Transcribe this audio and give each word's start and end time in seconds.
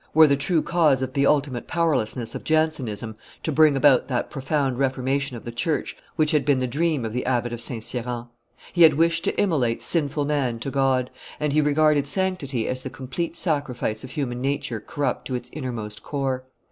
were 0.15 0.25
the 0.25 0.35
true 0.35 0.63
cause 0.63 1.03
of 1.03 1.13
the 1.13 1.27
ultimate 1.27 1.67
powerlessness 1.67 2.33
of 2.33 2.43
Jansenism 2.43 3.15
to 3.43 3.51
bring 3.51 3.75
about 3.75 4.07
that 4.07 4.31
profound 4.31 4.79
reformation 4.79 5.37
of 5.37 5.45
the 5.45 5.51
church 5.51 5.95
which 6.15 6.31
had 6.31 6.43
been 6.43 6.57
the 6.57 6.65
dream 6.65 7.05
of 7.05 7.13
the 7.13 7.23
Abbot 7.23 7.53
of 7.53 7.61
St. 7.61 7.83
Cyran. 7.83 8.25
He 8.73 8.81
had 8.81 8.95
wished 8.95 9.23
to 9.25 9.39
immolate 9.39 9.83
sinful 9.83 10.25
man 10.25 10.57
to 10.61 10.71
God, 10.71 11.11
and 11.39 11.53
he 11.53 11.61
regarded 11.61 12.07
sanctity 12.07 12.67
as 12.67 12.81
the 12.81 12.89
complete 12.89 13.35
sacrifice 13.35 14.03
of 14.03 14.09
human 14.09 14.41
nature 14.41 14.79
corrupt 14.79 15.27
to 15.27 15.35
its 15.35 15.51
innermost 15.53 16.01
core. 16.01 16.45